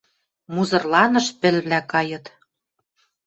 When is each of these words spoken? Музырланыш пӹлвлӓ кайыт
Музырланыш 0.53 1.27
пӹлвлӓ 1.39 1.79
кайыт 1.91 2.25